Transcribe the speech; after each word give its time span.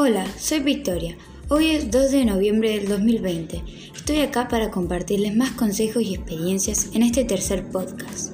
Hola, 0.00 0.24
soy 0.38 0.60
Victoria. 0.60 1.18
Hoy 1.48 1.70
es 1.70 1.90
2 1.90 2.12
de 2.12 2.24
noviembre 2.24 2.70
del 2.70 2.86
2020. 2.86 3.64
Estoy 3.96 4.20
acá 4.20 4.46
para 4.46 4.70
compartirles 4.70 5.34
más 5.34 5.50
consejos 5.50 6.04
y 6.04 6.14
experiencias 6.14 6.90
en 6.94 7.02
este 7.02 7.24
tercer 7.24 7.68
podcast. 7.68 8.32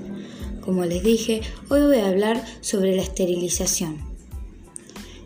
Como 0.60 0.84
les 0.84 1.02
dije, 1.02 1.40
hoy 1.70 1.80
voy 1.80 1.96
a 2.00 2.08
hablar 2.08 2.44
sobre 2.60 2.94
la 2.94 3.00
esterilización. 3.00 3.96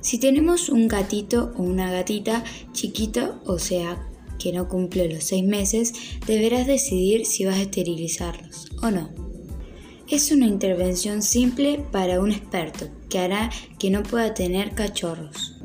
Si 0.00 0.18
tenemos 0.18 0.68
un 0.68 0.86
gatito 0.86 1.52
o 1.56 1.62
una 1.64 1.90
gatita 1.90 2.44
chiquito, 2.70 3.40
o 3.44 3.58
sea, 3.58 4.06
que 4.38 4.52
no 4.52 4.68
cumple 4.68 5.12
los 5.12 5.24
6 5.24 5.42
meses, 5.42 5.92
deberás 6.24 6.68
decidir 6.68 7.26
si 7.26 7.46
vas 7.46 7.56
a 7.56 7.62
esterilizarlos 7.62 8.68
o 8.80 8.92
no. 8.92 9.10
Es 10.08 10.30
una 10.30 10.46
intervención 10.46 11.20
simple 11.20 11.84
para 11.90 12.20
un 12.20 12.30
experto 12.30 12.86
que 13.10 13.18
hará 13.18 13.50
que 13.80 13.90
no 13.90 14.04
pueda 14.04 14.34
tener 14.34 14.76
cachorros. 14.76 15.57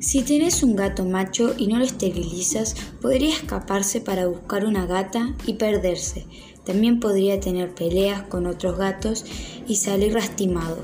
Si 0.00 0.22
tienes 0.22 0.62
un 0.62 0.76
gato 0.76 1.04
macho 1.04 1.54
y 1.58 1.66
no 1.66 1.78
lo 1.78 1.84
esterilizas, 1.84 2.74
podría 3.02 3.34
escaparse 3.34 4.00
para 4.00 4.26
buscar 4.26 4.64
una 4.64 4.86
gata 4.86 5.36
y 5.46 5.54
perderse. 5.54 6.26
También 6.64 7.00
podría 7.00 7.38
tener 7.38 7.74
peleas 7.74 8.22
con 8.22 8.46
otros 8.46 8.78
gatos 8.78 9.26
y 9.68 9.76
salir 9.76 10.14
lastimado. 10.14 10.78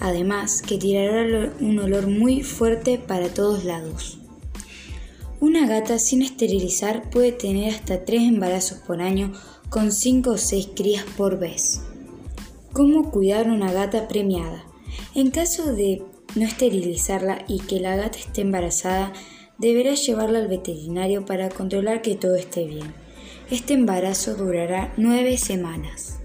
Además, 0.00 0.62
que 0.62 0.78
tirará 0.78 1.52
un 1.60 1.78
olor 1.80 2.06
muy 2.06 2.42
fuerte 2.42 2.98
para 2.98 3.28
todos 3.28 3.64
lados. 3.64 4.18
Una 5.38 5.66
gata 5.66 5.98
sin 5.98 6.22
esterilizar 6.22 7.10
puede 7.10 7.32
tener 7.32 7.74
hasta 7.74 8.06
3 8.06 8.22
embarazos 8.22 8.78
por 8.78 9.02
año 9.02 9.34
con 9.68 9.92
5 9.92 10.30
o 10.30 10.38
6 10.38 10.70
crías 10.74 11.04
por 11.18 11.38
vez. 11.38 11.82
¿Cómo 12.72 13.10
cuidar 13.10 13.50
una 13.50 13.70
gata 13.70 14.08
premiada? 14.08 14.64
En 15.14 15.30
caso 15.30 15.74
de 15.74 16.02
no 16.34 16.44
esterilizarla 16.44 17.44
y 17.48 17.60
que 17.60 17.80
la 17.80 17.96
gata 17.96 18.18
esté 18.18 18.42
embarazada, 18.42 19.12
deberás 19.58 20.06
llevarla 20.06 20.38
al 20.38 20.48
veterinario 20.48 21.24
para 21.24 21.48
controlar 21.48 22.02
que 22.02 22.16
todo 22.16 22.36
esté 22.36 22.66
bien. 22.66 22.94
Este 23.50 23.74
embarazo 23.74 24.34
durará 24.34 24.92
nueve 24.96 25.36
semanas. 25.38 26.18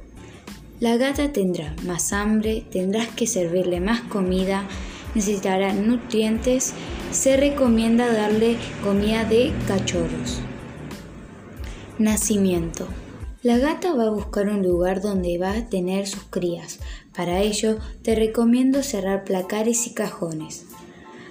La 0.80 0.97
gata 0.97 1.33
tendrá 1.33 1.75
más 1.85 2.13
hambre, 2.13 2.63
tendrás 2.72 3.08
que 3.08 3.28
servirle 3.28 3.80
más 3.80 4.02
comida, 4.02 4.67
necesitará 5.16 5.73
nutrientes, 5.73 6.73
se 7.11 7.35
recomienda 7.35 8.11
darle 8.13 8.58
comida 8.83 9.25
de 9.25 9.52
cachorros. 9.67 10.39
Nacimiento. 11.97 12.88
La 13.44 13.60
gata 13.60 13.94
va 13.94 14.06
a 14.06 14.10
buscar 14.10 14.50
un 14.50 14.64
lugar 14.64 15.00
donde 15.00 15.38
va 15.38 15.52
a 15.52 15.70
tener 15.70 16.08
sus 16.08 16.24
crías. 16.24 16.80
Para 17.16 17.42
ello, 17.42 17.78
te 18.02 18.16
recomiendo 18.16 18.82
cerrar 18.82 19.26
placares 19.26 19.86
y 19.86 19.94
cajones. 19.94 20.66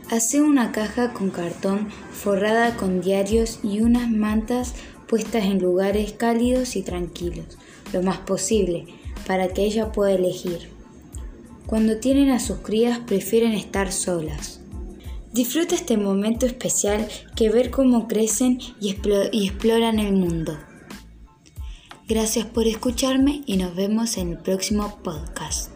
Hace 0.09 0.41
una 0.41 0.71
caja 0.71 1.13
con 1.13 1.31
cartón 1.31 1.89
forrada 2.13 2.77
con 2.77 3.01
diarios 3.01 3.59
y 3.65 3.81
unas 3.81 4.09
mantas 4.09 4.75
puestas 5.09 5.47
en 5.47 5.59
lugares 5.59 6.13
cálidos 6.13 6.77
y 6.77 6.83
tranquilos, 6.83 7.59
lo 7.93 8.03
más 8.03 8.19
posible, 8.19 8.87
para 9.27 9.49
que 9.49 9.65
ella 9.65 9.91
pueda 9.91 10.13
elegir. 10.13 10.71
Cuando 11.67 11.97
tienen 11.97 12.31
a 12.31 12.39
sus 12.39 12.59
crías 12.59 13.01
prefieren 13.01 13.51
estar 13.53 13.91
solas. 13.91 14.61
Disfruta 15.33 15.75
este 15.75 15.97
momento 15.97 16.47
especial 16.47 17.09
que 17.35 17.51
ver 17.51 17.73
cómo 17.73 18.07
crecen 18.07 18.61
y, 18.81 18.97
y 19.33 19.49
exploran 19.49 19.99
el 19.99 20.13
mundo. 20.13 20.57
Gracias 22.09 22.47
por 22.47 22.69
escucharme 22.69 23.43
y 23.47 23.57
nos 23.57 23.75
vemos 23.75 24.17
en 24.17 24.31
el 24.31 24.39
próximo 24.39 25.01
podcast. 25.03 25.76